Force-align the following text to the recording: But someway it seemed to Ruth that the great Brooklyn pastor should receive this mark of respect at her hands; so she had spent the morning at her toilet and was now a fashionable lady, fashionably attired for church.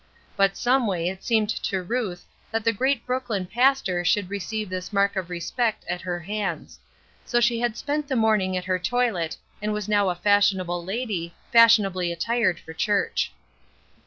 But 0.35 0.57
someway 0.57 1.09
it 1.09 1.23
seemed 1.23 1.49
to 1.51 1.83
Ruth 1.83 2.25
that 2.49 2.63
the 2.63 2.73
great 2.73 3.05
Brooklyn 3.05 3.45
pastor 3.45 4.03
should 4.03 4.31
receive 4.31 4.67
this 4.67 4.91
mark 4.91 5.15
of 5.15 5.29
respect 5.29 5.85
at 5.87 6.01
her 6.01 6.21
hands; 6.21 6.79
so 7.23 7.39
she 7.39 7.59
had 7.59 7.77
spent 7.77 8.07
the 8.07 8.15
morning 8.15 8.57
at 8.57 8.65
her 8.65 8.79
toilet 8.79 9.37
and 9.61 9.73
was 9.73 9.87
now 9.87 10.09
a 10.09 10.15
fashionable 10.15 10.83
lady, 10.83 11.35
fashionably 11.51 12.11
attired 12.11 12.59
for 12.59 12.73
church. 12.73 13.31